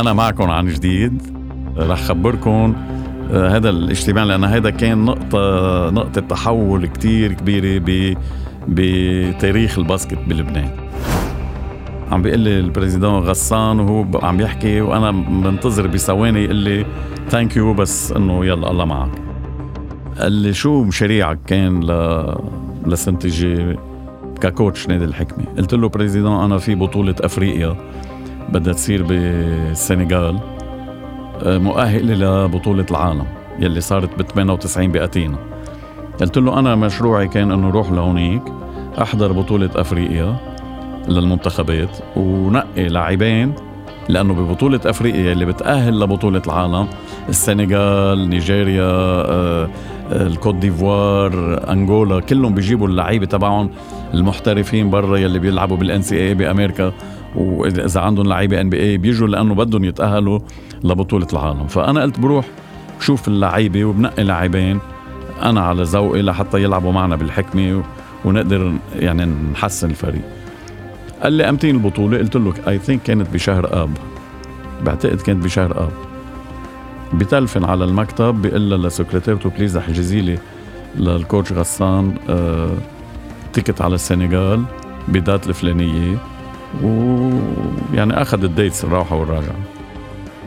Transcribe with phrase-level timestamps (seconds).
[0.00, 1.22] أنا معكم عن جديد.
[1.76, 2.74] رح خبركم
[3.32, 8.16] آه، هذا الاجتماع لأن هذا كان نقطة نقطة تحول كتير كبيرة ب
[8.68, 10.70] بتاريخ ال basket بلبنان.
[12.12, 16.86] عم بيقول لي ال président غسان وهو عم يحكي وأنا منتظر بثواني يقول لي
[17.30, 19.10] thank you بس إنه يلا الله معك.
[20.18, 21.90] قال لي شو مشاريعك كان ل
[23.24, 23.76] الجايه
[24.40, 27.76] ك coach نادي الحكمة؟ قلت له président أنا في بطولة أفريقيا.
[28.48, 30.38] بدها تصير بالسنغال
[31.42, 33.26] آه، مؤهله لبطوله العالم
[33.58, 35.38] يلي صارت ب 98 باتينا
[36.20, 38.42] قلت له أنا مشروعي كان إنه روح لهونيك
[39.02, 40.36] أحضر بطولة أفريقيا
[41.08, 43.54] للمنتخبات ونقي لاعبين
[44.08, 46.88] لأنه ببطولة أفريقيا اللي بتأهل لبطولة العالم
[47.28, 49.68] السنغال نيجيريا آه،
[50.12, 53.70] آه، الكوت ديفوار أنغولا كلهم بيجيبوا اللعيبة تبعهم
[54.14, 56.92] المحترفين برا يلي بيلعبوا بال NCAA بأمريكا.
[57.36, 60.38] وإذا عندهم لعيبه NBA بيجوا لأنه بدهم يتأهلوا
[60.84, 61.66] لبطولة العالم.
[61.66, 62.44] فأنا قلت بروح
[62.98, 64.78] بشوف اللعيبه وبنقي لاعبين.
[65.42, 67.82] أنا على ذوقي لحتى يلعبوا معنا بالحكمة
[68.24, 70.22] ونقدر يعني نحسن الفريق.
[71.22, 73.90] قال لي أمتين البطولة؟ قلت له I think كانت بشهر آب.
[74.84, 75.92] بعتقد كانت بشهر آب.
[77.14, 80.38] بتلفن على المكتب بيقول لسكرتيرته please احجزي لي
[80.96, 82.70] لل coach غسان آه
[83.52, 84.62] ticket على السنغال
[85.08, 86.16] ب date الفلانية.
[86.82, 89.56] ويعني أخذ ال dates الروحه والراجعة.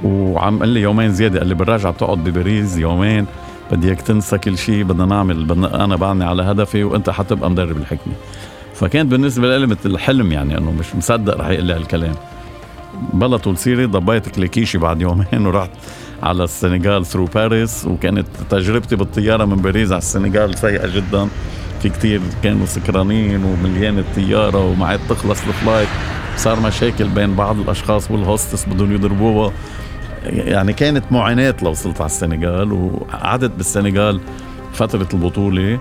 [0.03, 3.25] وعم قال لي يومين زيادة قال لي بالراجعة بتقعد بباريس يومين
[3.71, 7.77] بدي إياك تنسى كل شيء بدنا نعمل بدنا أنا بعني على هدفي وأنت حتبقى مدرب
[7.77, 8.13] الحكمة.
[8.73, 12.15] فكانت بالنسبة لي مثل الحلم يعني إنه مش مصدق رح يقول لي هالكلام
[13.13, 15.69] بلا طول سيرة ضبيت كلاكيشي بعد يومين ورحت
[16.23, 21.27] على السنغال through باريس وكانت تجربتي بالطيارة من باريس على السنغال سيئة جدا.
[21.81, 25.88] في كتير كانوا سكرانين ومليان الطياره وما عاد تخلص ال flight.
[26.36, 29.52] صار مشاكل بين بعض الأشخاص وال hostess بدهم يضربوها.
[30.25, 34.20] يعني كانت معاناة لوصلت على السنغال وقعدت بالسنغال
[34.73, 35.80] فترة البطولة.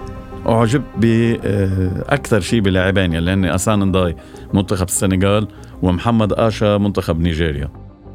[0.48, 4.16] أعجبت بأكثر شيء بلاعبين يلي هن أسان نداي
[4.54, 5.48] منتخب السنغال
[5.82, 7.68] ومحمد آشا منتخب نيجيريا.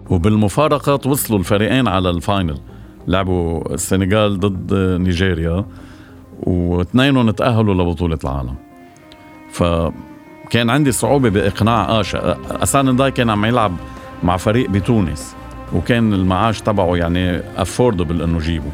[0.10, 2.58] وبالمفارقة وصلوا الفريقين على ال final.
[3.08, 5.66] لعبوا السنغال ضد نيجيريا.
[6.48, 8.56] واثنينهم تأهلوا لبطولة العالم.
[9.52, 12.38] فكان عندي صعوبة بإقناع آشا.
[12.64, 13.72] أسان نداي كان عم يلعب
[14.24, 15.36] مع فريق بتونس
[15.74, 18.72] وكان المعاش تبعه يعني affordable إنه جيبه.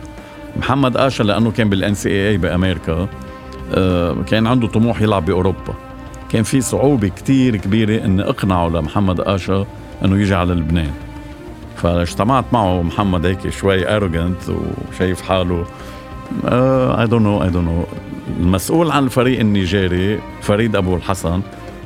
[0.58, 3.08] محمد آشا لأنه كان بال NCAA بأمريكا
[3.74, 5.74] آه، كان عنده طموح يلعب بأوروبا.
[6.30, 9.66] كان في صعوبة كتير كبيرة اني أقنعه لمحمد آشا
[10.06, 10.92] إنه يجي على لبنان.
[11.76, 15.66] فاجتمعت معه محمد هيك شوي arrogant وشايف حاله
[16.46, 17.84] I don't know I don't know
[18.40, 21.42] المسؤول عن الفريق النيجيري فريد أبو الحسن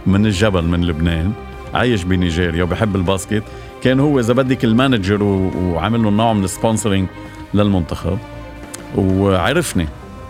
[0.07, 1.31] من الجبل من لبنان
[1.73, 3.43] عايش بنيجيريا وبحب ال basket.
[3.83, 7.07] كان هو إذا بدك ال manager وعامل له نوع من ال sponsoring
[7.53, 8.17] للمنتخب.
[8.97, 9.87] وعرفني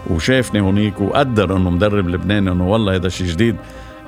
[0.09, 3.55] وشافني هونيك وقدر إنه مدرب لبناني إنه والله هذا شيء جديد.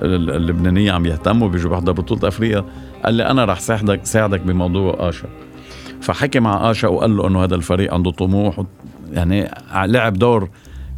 [0.02, 2.66] اللبنانية عم يهتموا بيجوا بيحضروا بطولة أفريقيا.
[3.06, 5.28] قال لي أنا رح ساعدك ساعدك بموضوع آشا.
[6.02, 8.64] فحكي مع آشا وقال له إنه هذا الفريق عنده طموح
[9.16, 10.50] يعني لعب دور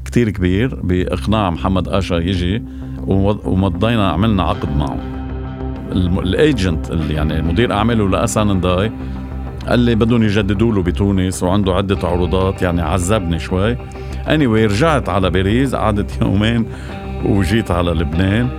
[0.06, 2.64] كتير كبير بإقناع محمد آشا يجي
[3.08, 5.00] ومضينا عملنا عقد معه.
[5.92, 8.92] ال agent اللي يعني مدير اعماله لأسان نداي
[9.68, 13.78] قال لي بدهم يجددوا له بتونس وعنده عدة عروضات يعني عذبني شوي.
[14.30, 16.66] anyway رجعت على باريس قعدت يومين
[17.26, 18.50] وجيت على لبنان.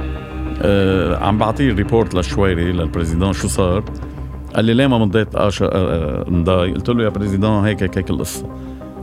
[0.63, 3.85] آه عم بعطيه report للشويري لل président شو صار.
[4.57, 8.47] قال لي ليه ما مضيت آشا آه مضيه قلت له يا président هيك هيك القصة.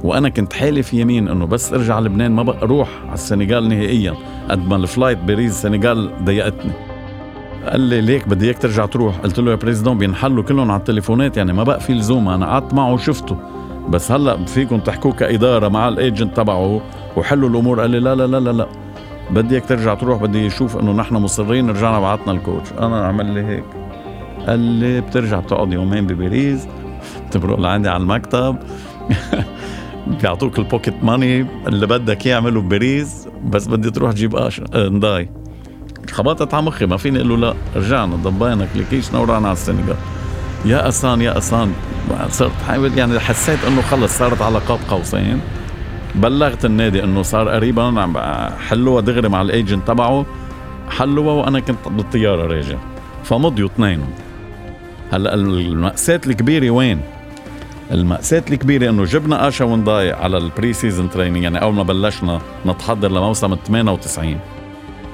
[0.05, 4.13] وأنا كنت حالف يمين إنه بس أرجع لبنان ما بقى أروح على السنغال نهائيا.
[4.49, 6.71] قد ما ال flight باريس السنغال ضيقتني.
[7.69, 9.17] قال لي ليك بدي إياك ترجع تروح.
[9.17, 12.29] قلت له يا بريزيدون بينحلوا كلهم على التليفونات يعني ما بقى في لزوم.
[12.29, 13.38] أنا قعدت معه وشفته.
[13.89, 16.81] بس هلأ فيكم تحكوا كإدارة مع ال agent تبعه
[17.17, 17.79] وحلوا الأمور.
[17.81, 18.67] قال لي لا لا لا لا لا.
[19.31, 22.71] بدي إياك ترجع تروح بدي أشوف إنه نحن مصرين رجعنا بعتنا ال coach.
[22.79, 23.66] أنا عمل لي هيك.
[24.47, 26.67] قال لي بترجع بتقعد يومين بباريس
[27.28, 28.55] بتمرق لعندي على المكتب.
[30.07, 35.29] بيعطوك ال pocket money اللي بدك إياه اعمله بباريس بس بدي تروح تجيب آشا ونداي
[36.11, 39.96] خبطت على مخي ما فيني أقول له لا رجعنا ضبينا كليكيشنا ورحنا على السنغال
[40.66, 41.73] يا أسان يا أسان.
[42.29, 45.40] صرت حاول يعني حسيت إنه خلص صارت على قاب قوسين.
[46.16, 48.17] بلغت النادي إنه صار قريبا عم
[48.67, 50.25] حلوها دغري مع ال agent تبعه.
[50.90, 52.78] حلوها وأنا كنت بالطيارة راجع.
[53.23, 54.09] فمضيوا اثنينهم.
[55.11, 57.02] هلأ المأساة الكبيرة وين؟
[57.91, 63.11] المأساة الكبيرة إنه جبنا آشا ونداي على ال pre-season training يعني أول ما بلشنا نتحضر
[63.11, 64.40] لموسم 98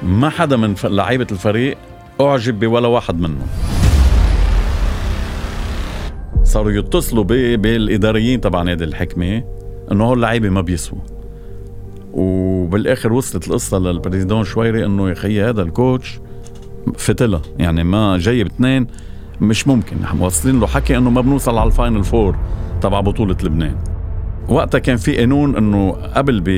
[0.04, 1.78] ما حدا من لعيبة الفريق
[2.22, 3.48] أعجب بولا واحد منهم.
[6.44, 9.44] صاروا يتصلوا بالإداريين تبع نادي الحكمة
[9.92, 10.98] إنه هول اللعيبة ما بيسوا.
[12.14, 16.20] وبالآخر وصلت القصة لل président شويري إنه يا خيي هذا ال coach
[16.98, 17.42] فتلة.
[17.60, 18.88] يعني ما جايب اثنين
[19.42, 19.98] مش ممكن.
[20.20, 22.36] واصلين له حكي إنه ما بنوصل على ال final four
[22.82, 23.76] تبع بطولة لبنان.
[24.50, 26.50] وقتها كان في قانون إنه قبل ب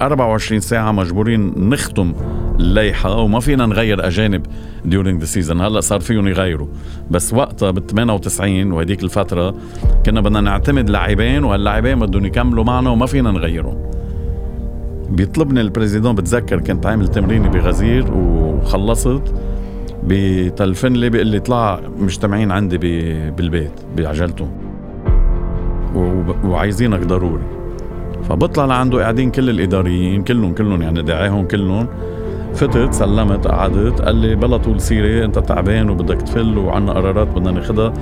[0.00, 2.12] 24 ساعة مجبورين نختم
[2.60, 4.46] الليستة وما فينا نغير أجانب
[4.84, 6.66] during the season هلأ صار فيهم يغيروا.
[7.10, 9.54] بس وقتها بال 98 وهديك الفترة
[10.06, 13.76] كنا بدنا نعتمد لاعبين وهاللاعبين بدهم يكملوا معنا وما فينا نغيرهم.
[15.10, 19.34] بيطلبني ال président بتذكر كنت عامل تمريني بغزير وخلصت.
[20.06, 22.78] بتلفن لي بيقول لي اطلع مجتمعين عندي
[23.30, 24.48] بالبيت بعجلته
[26.44, 27.42] وعايزينك ضروري.
[28.28, 31.88] فبطلع لعنده قاعدين كل الإداريين كلهم كلهم يعني داعيهم كلهم.
[32.54, 37.50] فتت سلمت قعدت قال لي بلا طول سيرة انت تعبان وبدك تفل وعنا قرارات بدنا
[37.50, 37.92] ناخذها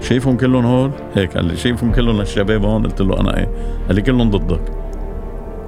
[0.00, 3.48] شايفهم كلهم هول هيك قال لي شايفهم كلهم الشباب هون؟ قلت له أنا إيه؟
[3.86, 4.60] قال لي كلهم ضدك.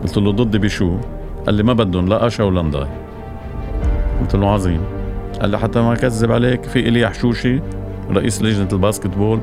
[0.02, 0.96] قلت له ضدي بشو؟
[1.46, 2.88] قال لي ما بدهم لا أشا ولا نضاي
[4.20, 4.80] قلت له عظيم.
[5.42, 7.60] قال لي حتى ما كذب عليك في إلي حشوشي
[8.10, 9.40] رئيس لجنة الباسكتبول.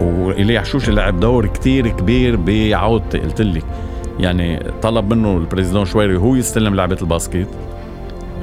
[0.00, 3.64] وإيلي حشوشي لعب دور كتير كبير بعودتي قلت لك
[4.20, 7.48] يعني طلب منه ال président شويري هو يستلم لعبة ال basket.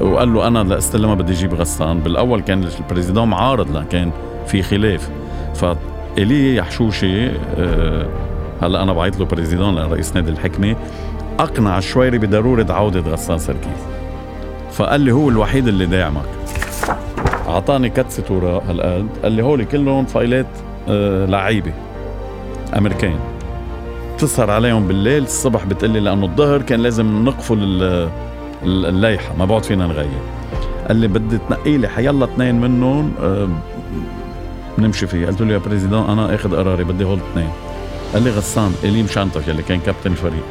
[0.01, 1.99] وقال له أنا لأستلمها بدي أجيب غسان.
[1.99, 4.11] بالأول كان ال président معارض لكن
[4.47, 5.09] في خلاف.
[5.55, 8.07] فإيلي حشوشي أه
[8.61, 10.75] هلا أنا بعيط له président لرئيس نادي الحكمة
[11.39, 14.00] أقنع الشويري بضرورة عودة غسان سركيز
[14.71, 16.25] فقال لي هو الوحيد اللي داعمك.
[17.47, 20.47] أعطاني كتسة وراء هالقد قال لي هولي كلهم فايلات
[20.89, 21.73] آه لعيبة
[22.77, 23.19] أمريكان.
[24.17, 25.23] تسهر عليهم بالليل.
[25.23, 27.57] الصبح بتقلي لأنه الظهر كان لازم نقفل
[28.63, 30.09] الليحه ما بعد فينا نغير.
[30.87, 33.49] قال لي بدي تنقي لي حيلا اثنين منهم آه
[34.77, 35.27] نمشي فيه.
[35.27, 37.49] قلت له يا بريزيدون أنا آخذ قراري بدي هول اثنين.
[38.13, 40.43] قال لي غسان اليم شانتك يلي كان كابتن الفريق.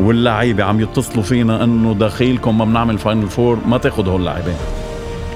[0.00, 4.56] واللعيبه عم يتصلوا فينا إنه دخيلكم ما بنعمل فاينل فور ما تاخذ هول اللاعبين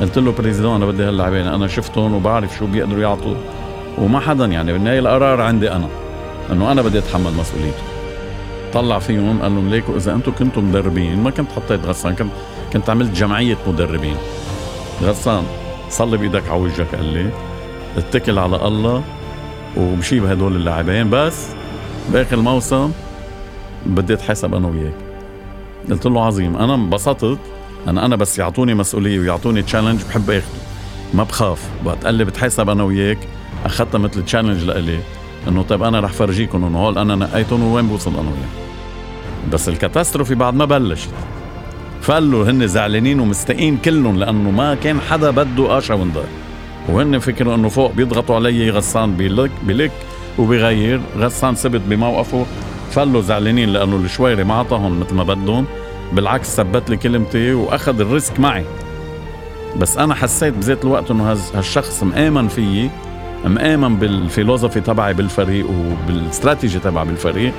[0.00, 3.34] قلت له بريزيدون أنا بدي هاللاعبين أنا شفتهم وبعرف شو بيقدروا يعطوا.
[3.98, 5.88] وما حدا يعني بالنهايه القرار عندي أنا
[6.52, 7.82] إنه أنا بدي أتحمل مسؤوليته.
[8.72, 12.30] طلع فيهم قال لهم ليكوا إذا أنتم كنتم مدربين ما كنت حطيت غسان كنت
[12.72, 14.16] كنت عملت جمعية مدربين.
[15.02, 15.42] غسان
[15.90, 17.30] صلي بإيدك على وجهك قال لي
[17.96, 19.02] اتكل على الله
[19.76, 21.10] ومشي بهدول اللاعبين.
[21.10, 21.46] بس
[22.12, 22.92] بآخر الموسم
[23.88, 24.94] بدي أتحاسب أنا وياك.
[25.90, 27.38] قلت له عظيم أنا انبسطت
[27.88, 30.58] أنا أنا بس يعطوني مسؤولية ويعطوني challenge بحب آخده.
[31.14, 33.18] ما بخاف وقت قال لي بتحاسب أنا وياك.
[33.64, 34.98] اخذتها مثل challenge لإلي
[35.48, 38.68] إنه طيب أنا رح فرجيكم إنه هول أنا نقيتهم وين بوصل أنا وياك.
[39.52, 41.10] بس ال catastrophe بعد ما بلشت.
[42.02, 46.24] فقالوا هن زعلانين ومستقين كلهم لأنه ما كان حدا بده آشا ونداي
[46.88, 49.92] وهن فكروا إنه فوق بيضغطوا علي غسان بلكي بلكي
[50.38, 52.46] بغير غسان ثبت بموقفه.
[52.90, 55.66] فلوا زعلانين لأنه الشويري ما اعطاهم مثل ما بدهم.
[56.12, 58.64] بالعكس ثبت لي كلمتي وأخذ ال risk معي.
[59.76, 62.90] بس أنا حسيت بذات الوقت إنه هالشخص مآمن فيي
[63.44, 67.52] مآمن بال philosophie تبعي بالفريق وبالاستراتيجي تبعي بالفريق.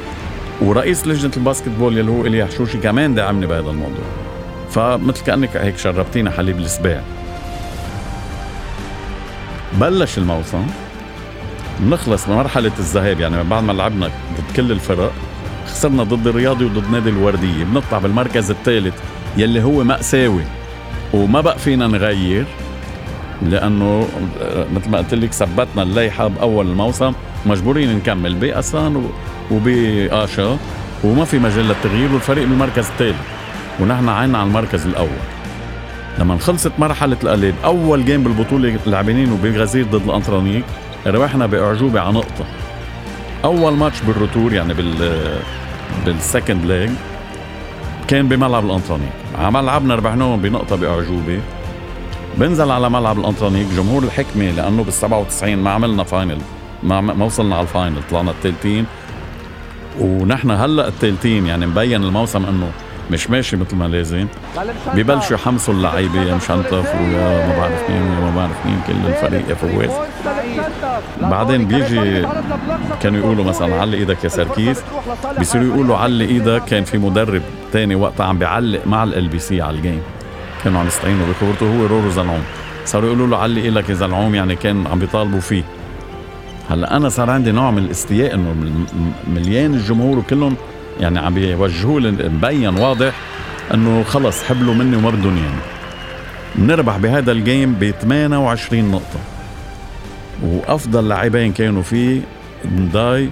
[0.62, 4.06] ورئيس لجنة ال basketball اللي هو إيلي حشوشي كمان دعمني بهذا الموضوع.
[4.72, 7.02] فمثل كأنك هيك شربتينا حليب السباع.
[9.74, 10.68] بلش الموسم.
[11.80, 15.12] بنخلص من مرحلة الذهاب يعني بعد ما لعبنا ضد كل الفرق
[15.68, 17.64] خسرنا ضد الرياضي وضد نادي الوردية.
[17.64, 18.94] بنطلع بالمركز الثالث
[19.38, 20.44] يلي هو مأساوي.
[21.14, 22.45] وما بقى فينا نغير
[23.42, 24.07] لأنه
[24.76, 27.14] مثل ما قلت لك ثبتنا الليحة بأول الموسم.
[27.45, 29.09] مجبورين نكمل بأسان
[29.52, 30.57] وبآشا
[31.04, 33.18] وما في مجال للتغيير والفريق بالمركز الثالث.
[33.80, 35.09] ونحن عينا على المركز الأول.
[36.19, 40.64] لما خلصت مرحلة القليل أول جيم بالبطولة لاعبينه بغزير ضد الأنطرانيك
[41.07, 42.45] ربحنا بأعجوبة على نقطة.
[43.45, 45.19] أول ماتش بال retour يعني بال
[46.06, 46.90] بال second leg
[48.07, 51.39] كان بملعب الانطرانيك على ملعبنا ربحناهم بنقطة بأعجوبة.
[52.37, 56.38] بنزل على ملعب الانطرانيك جمهور الحكمة لأنه بال 97 ما عملنا final
[56.83, 58.85] ما ما وصلنا على ال final طلعنا الثالثين
[59.99, 62.71] ونحن هلأ الثالثين يعني مبين الموسم إنه
[63.11, 64.27] مش ماشي مثل ما لازم.
[64.95, 69.56] ببلشوا يحمسوا اللعيبة يا مشنتف ما بعرف مين ويا ما بعرف مين كل الفريق يا
[69.56, 69.89] فواز
[71.21, 72.28] بعدين بيجي
[73.01, 74.81] كانوا يقولوا مثلا علي إيدك يا سركيس.
[75.37, 77.42] بيصيروا يقولوا علي إيدك كان في مدرب
[77.73, 80.02] تاني وقتها عم بيعلق مع ال LBC على ال game
[80.63, 81.80] كانوا عم يستعينوا بخبرته.
[81.80, 82.44] هو رورو زلعوم.
[82.85, 85.63] صاروا يقولوا له علي إيدك يا زلعوم يعني كان عم بيطالبوا فيه.
[86.69, 88.56] هلأ أنا صار عندي نوع من الاستياء إنه
[89.28, 90.56] مليان الجمهور وكلهم
[90.99, 93.13] يعني عم بيوجهوا مبين واضح
[93.73, 95.61] إنه خلص حبلوا مني وما بدهم يعني.
[96.56, 99.19] بنربح بهذا ال game ب 28 نقطة.
[100.44, 102.22] وأفضل لاعبين كانوا فيه
[102.76, 103.30] نداي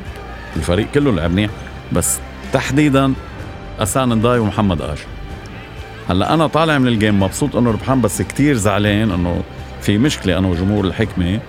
[0.55, 1.51] الفريق كله لعب منيح.
[1.93, 2.19] بس
[2.53, 3.13] تحديدا
[3.79, 4.99] أسان نداي ومحمد آش.
[6.09, 9.43] هلأ أنا طالع من ال game مبسوط إنه ربحان بس كتير زعلان إنه
[9.81, 11.39] في مشكلة أنا وجمهور الحكمة.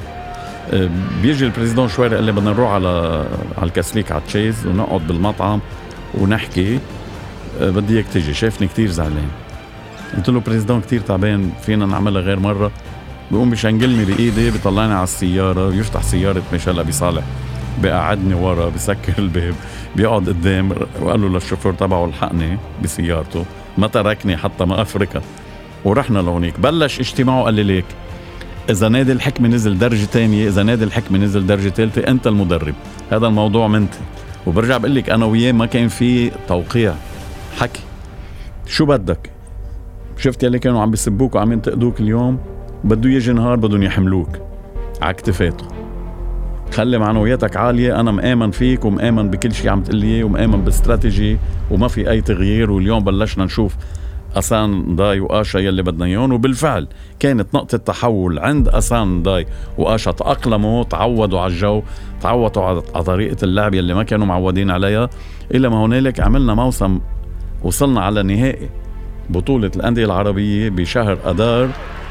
[0.73, 0.91] آه،
[1.23, 3.25] بيجي ال président شويري قال لي بدنا نروح على
[3.59, 5.61] على الكاسليك على Chase ونقعد بالمطعم
[6.15, 6.79] ونحكي.
[7.61, 9.29] آه، بدي إياك تيجي شافني كتير زعلان.
[10.17, 12.71] قلت له بريزيدون كتير تعبان فينا نعملها غير مرة.
[13.31, 17.25] بيقوم بشنقلني بايدي بيطلعني على السيارة بيفتح سيارة ميشيل أبي صالح
[17.83, 19.55] بقعدني ورا بسكر الباب
[19.97, 23.45] بيقعد قدام وقال له للشوفير تبعه الحقني بسيارته
[23.79, 25.23] ما تركني حتى ما افركها
[25.85, 26.61] ورحنا لهونيك.
[26.61, 27.85] بلش اجتماعه قال لي ليك
[28.71, 32.75] إذا نادي الحكمه نزل درجة ثانية إذا نادي الحكمه نزل درجة ثالثه أنت المدرب.
[33.11, 33.99] هذا الموضوع منتي
[34.47, 36.95] وبرجع بقول لك أنا وياه ما كان في توقيع.
[37.59, 37.83] حكي.
[38.67, 39.31] شو بدك؟
[40.17, 42.39] شفت يلي كانوا عم بيسبوك وعم ينتقدوك اليوم؟
[42.85, 44.29] بده يجي نهار بدهم يحملوك.
[45.03, 45.67] على كتفاته
[46.73, 51.39] خلي معنوياتك عالية أنا مآمن فيك ومآمن بكل شيء عم تقول لي ومآمن باستراتيجي
[51.71, 53.77] وما في أي تغيير واليوم بلشنا نشوف
[54.37, 56.33] أسان داي وآشا يلي بدنا إياهم.
[56.33, 59.47] وبالفعل كانت نقطة تحول عند أسان داي
[59.79, 61.83] وآشا تأقلموا تعودوا على الجو
[62.21, 65.09] تعودوا على طريقة اللعب يلي ما كانوا معودين عليها.
[65.55, 67.01] إلى ما هنالك عملنا موسم
[67.63, 68.69] وصلنا على نهائي
[69.31, 71.69] بطولة الأندية العربية بشهر أدار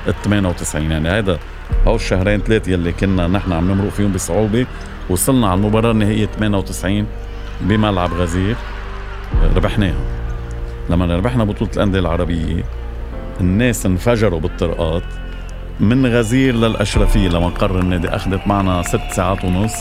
[0.07, 1.39] ال 98 يعني هذا
[1.87, 4.65] هو الشهرين ثلاثة يلي كنا نحن عم نمرق فيهم بصعوبة.
[5.09, 7.05] وصلنا على المباراة النهائية 98
[7.61, 8.55] بملعب غزير.
[9.55, 9.95] ربحناها.
[10.89, 12.63] لما ربحنا بطولة الأندية العربية
[13.41, 15.03] الناس انفجروا بالطرقات.
[15.79, 19.75] من غزير للأشرفية لمقر النادي أخذت معنا ست ساعات ونص.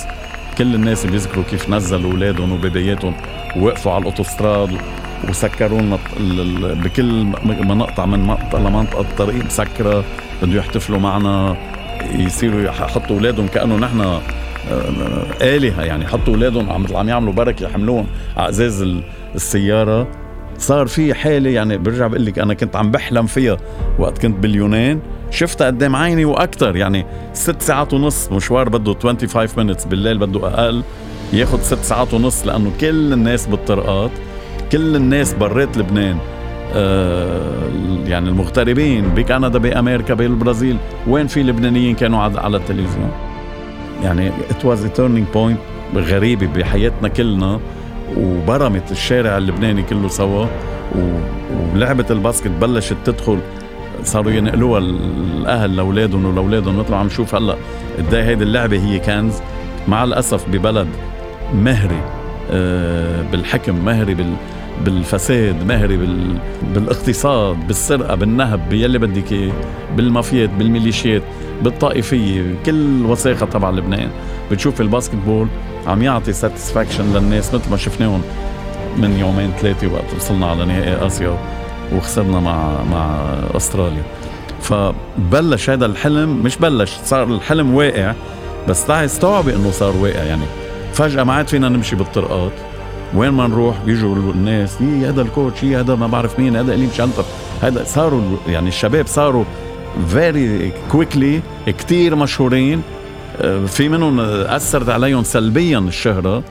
[0.58, 3.14] كل الناس بيذكروا كيف نزلوا أولادهم وبيبياتهم
[3.56, 4.70] ووقفوا على الأوتوستراد.
[5.28, 5.98] وسكروا لنا
[6.74, 10.04] بكل منقطع من منطقة لمنطقة الطريق مسكرة
[10.42, 11.56] بده يحتفلوا معنا
[12.14, 14.20] يصيروا يحطوا أولادهم كأنه نحن آه،
[15.42, 18.06] آلهة يعني حطوا أولادهم عم عم يعملوا بركة يحملوهم
[18.36, 18.86] على أزاز
[19.34, 20.08] السيارة.
[20.58, 23.56] صار في حالة يعني برجع بقول لك أنا كنت عم بحلم فيها
[23.98, 29.84] وقت كنت باليونان شفتها قدام عيني وأكثر يعني ست ساعات ونص مشوار بده 25 minutes
[29.84, 30.82] بالليل بده أقل
[31.32, 34.10] ياخذ ست ساعات ونص لأنه كل الناس بالطرقات.
[34.72, 36.16] كل الناس برات لبنان.
[36.74, 37.68] آه
[38.06, 40.76] يعني المغتربين بكندا بأمريكا بالبرازيل.
[41.06, 43.10] وين في لبنانيين كانوا على التلفزيون؟
[44.02, 45.58] يعني it was turning point
[45.96, 47.60] غريبة بحياتنا كلنا
[48.16, 50.46] وبرمت الشارع اللبناني كله سوا
[51.74, 53.38] ولعبة الباسكت بلشت تدخل.
[54.04, 56.78] صاروا ينقلوها الأهل لأولادهم ولأولادهم.
[56.78, 57.56] مثل عم نشوف هلأ
[57.98, 59.34] قد إيه هيدي اللعبة هي كنز.
[59.88, 60.88] مع الأسف ببلد
[61.54, 62.00] مهري
[62.50, 64.32] آه، بالحكم مهري بال
[64.84, 66.38] بالفساد مهري بال...
[66.74, 69.52] بالاقتصاد بالسرقة بالنهب باللي بدك إياه
[69.96, 71.22] بالمافيات بالميليشيات
[71.62, 74.10] بالطائفية كل وساخه تبع لبنان.
[74.50, 75.48] بتشوف ال basketball
[75.86, 78.22] عم يعطي satisfaction للناس مثل ما شفناهم
[78.96, 81.38] من يومين ثلاثة وقت وصلنا على نهائي آسيا
[81.94, 84.02] وخسرنا مع مع أستراليا.
[84.60, 88.14] فبلش هذا الحلم مش بلش صار الحلم واقع
[88.68, 90.44] بس تعي استوعبي إنه صار واقع يعني.
[90.92, 92.52] فجأة ما عاد فينا نمشي بالطرقات.
[93.14, 96.86] وين ما نروح بيجوا الناس يي هذا الكوتش يي هذا ما بعرف مين هذا اللي
[96.86, 97.24] مشنطر
[97.62, 99.44] هذا صاروا يعني الشباب صاروا
[100.08, 102.82] very quickly كتير مشهورين.
[103.40, 106.42] آه، في منهم أثرت عليهم سلبيا الشهرة.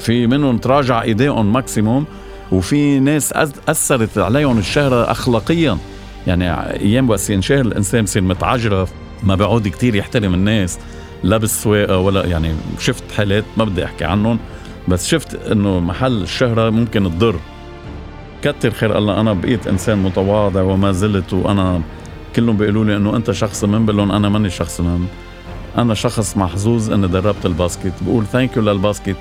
[0.00, 2.04] في منهم تراجع أداءهم maximum
[2.52, 3.32] وفي ناس
[3.68, 5.78] أثرت عليهم الشهرة اخلاقيا.
[6.26, 8.90] يعني أيام بس ينشهر الإنسان بصير متعجرف
[9.22, 10.78] ما بيعود كتير يحترم الناس.
[11.22, 14.38] لا بالسواقه ولا يعني شفت حالات ما بدي أحكي عنهم.
[14.88, 17.36] بس شفت إنه محل الشهرة ممكن تضر.
[18.42, 21.80] كتر خير الله أنا بقيت إنسان متواضع وما زلت وأنا
[22.36, 25.06] كلهم بيقولوا لي إنه أنت شخص مهم بقول لهم أنا ماني شخص مهم
[25.78, 27.92] أنا شخص محظوظ إني دربت ال basket.
[28.00, 29.16] بقول thank you لل basket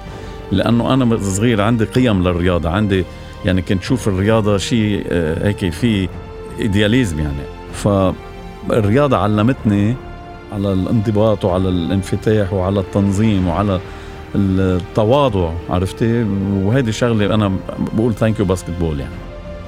[0.51, 3.06] لأنه أنا صغير عندي قيم للرياضة عندي
[3.46, 6.10] يعني كنت شوف الرياضة شيء آه، هيك في
[6.60, 7.44] idealism يعني.
[7.74, 9.96] فالرياضة علمتني
[10.51, 13.80] على الانضباط وعلى الانفتاح وعلى التنظيم وعلى
[14.35, 17.51] التواضع عرفتي؟ وهيدي شغلة أنا
[17.93, 19.13] بقول thank you basketball يعني.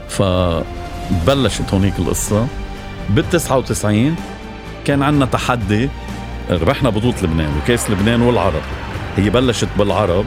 [0.10, 2.48] فبلشت هونيك القصة.
[3.10, 4.16] بال 99
[4.86, 5.90] كان عندنا تحدي
[6.52, 8.62] ربحنا بطولة لبنان وكأس لبنان والعرب.
[9.18, 10.26] هي بلشت بالعرب.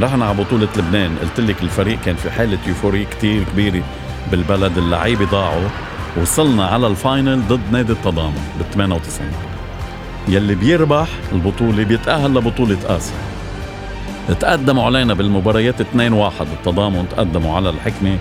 [0.00, 1.16] رحنا على بطولة لبنان.
[1.22, 3.82] قلت لك الفريق كان في حالة euphoria كتير كبيرة
[4.30, 5.68] بالبلد اللعيبة ضاعوا.
[6.22, 9.30] وصلنا على ال final ضد نادي التضامن بال 98
[10.28, 13.16] يلي بيربح البطولة بيتأهل لبطولة آسيا.
[14.34, 15.84] تقدموا علينا بالمباريات 2-1
[16.40, 18.18] التضامن تقدموا على الحكمة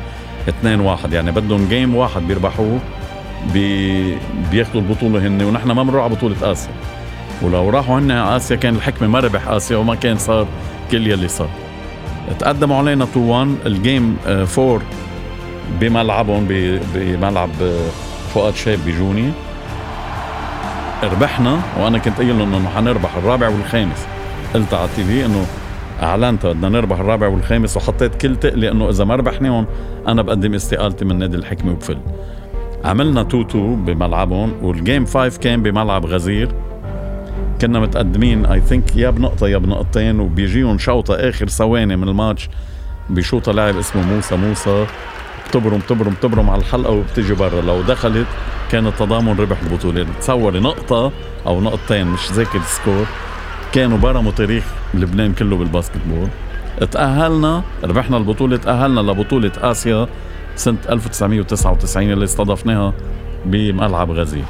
[0.48, 2.80] 2-1 يعني بدهم game واحد بيربحوه
[3.54, 4.18] بي
[4.52, 6.72] بياخذوا البطولة هن ونحن ما بنروح على بطولة آسيا.
[7.42, 10.48] ولو راحوا هن آسيا كان الحكمة ما ربح آسيا وما كان صار
[10.92, 11.50] كل يلي صار.
[12.40, 14.82] تقدموا علينا 2 1 ال game 4
[15.80, 16.48] بملعبهم
[16.94, 17.90] بملعب آه،
[18.34, 19.32] فؤاد شاب بجوني.
[21.04, 23.16] ربحنا وأنا كنت قايل لهم إنه حنربح.
[23.16, 24.06] الرابع والخامس
[24.54, 25.46] قلت على التي في إنه
[26.04, 29.66] أعلنت بدنا نربح الرابع والخامس وحطيت كل تقلي انه إذا ما ربحناهم
[30.08, 31.98] أنا بقدم استقالتي من نادي الحكمة وبفل.
[32.86, 36.51] عملنا 2 2 بملعبهم والجيم 5 كان بملعب غزير.
[37.62, 42.50] كنا متقدمين اي ثينك يا بنقطة يا بنقطتين وبيجيهم شوطة آخر ثواني من الماتش
[43.10, 44.86] بشوطة لاعب اسمه موسى موسى.
[45.50, 47.62] بتبرم بتبرم بتبرم على الحلقة وبتجي برا.
[47.62, 48.27] لو دخلت
[48.72, 50.06] كان التضامن ربح البطولة.
[50.20, 51.12] تصوري نقطة
[51.48, 53.06] أو نقطتين مش ذاكر ال score.
[53.74, 56.28] كانوا برموا تاريخ لبنان كله بال basketball
[56.88, 60.08] تأهلنا ربحنا البطولة تأهلنا لبطولة آسيا
[60.56, 62.94] سنة 1999 اللي استضفناها
[63.46, 64.44] بملعب غزير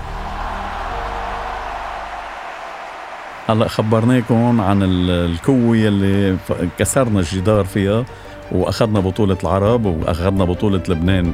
[3.49, 6.37] هلا خبرناكم عن الكوة اللي
[6.79, 8.05] كسرنا الجدار فيها
[8.51, 11.33] وأخذنا بطولة العرب وأخذنا بطولة لبنان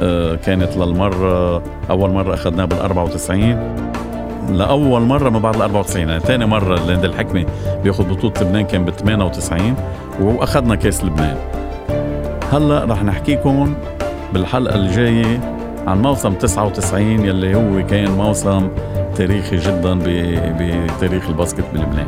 [0.00, 3.74] آه، كانت للمرة أول مرة أخذناها بال 94
[4.48, 7.46] لأول مرة من بعد ال 94 يعني ثاني مرة اللي عند الحكمة
[7.82, 9.74] بياخذ بطولة لبنان كان ب 98
[10.20, 11.36] وأخذنا كأس لبنان.
[12.52, 13.74] هلأ رح نحكيكم
[14.32, 15.54] بالحلقة الجاية
[15.86, 18.68] عن موسم 99 يلي هو كان موسم
[19.16, 22.06] تاريخي جدا بتاريخ الباسكت بلبنان.